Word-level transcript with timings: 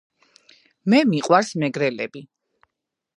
მე 0.93 1.01
მიყვარს 1.11 1.53
მეგრელები 1.65 2.25